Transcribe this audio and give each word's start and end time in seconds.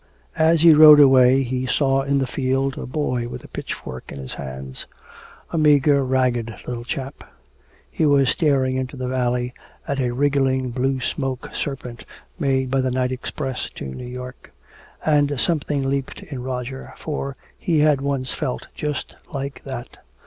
As 0.39 0.61
he 0.61 0.73
rode 0.73 0.99
away 0.99 1.43
he 1.43 1.67
saw 1.67 2.01
in 2.01 2.17
the 2.17 2.25
field 2.25 2.75
a 2.75 2.87
boy 2.87 3.27
with 3.27 3.43
a 3.43 3.47
pitchfork 3.47 4.11
in 4.11 4.17
his 4.17 4.33
hands, 4.33 4.87
a 5.51 5.59
meager 5.59 6.03
ragged 6.03 6.55
little 6.65 6.83
chap. 6.83 7.23
He 7.91 8.07
was 8.07 8.29
staring 8.29 8.77
into 8.77 8.97
the 8.97 9.07
valley 9.07 9.53
at 9.87 9.99
a 9.99 10.09
wriggling, 10.09 10.71
blue 10.71 11.01
smoke 11.01 11.51
serpent 11.53 12.03
made 12.39 12.71
by 12.71 12.81
the 12.81 12.89
night 12.89 13.11
express 13.11 13.69
to 13.75 13.85
New 13.85 14.07
York. 14.07 14.51
And 15.05 15.39
something 15.39 15.87
leaped 15.87 16.23
in 16.23 16.41
Roger, 16.41 16.95
for 16.97 17.35
he 17.55 17.81
had 17.81 18.01
once 18.01 18.33
felt 18.33 18.69
just 18.75 19.15
like 19.31 19.61
that! 19.65 19.99